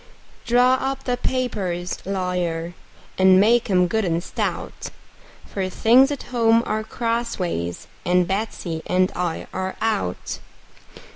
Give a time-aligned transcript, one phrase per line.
[0.47, 2.73] Draw up the papers, lawyer,
[3.19, 4.89] and make 'em good and stout;
[5.45, 10.39] For things at home are crossways, and Betsey and I are out.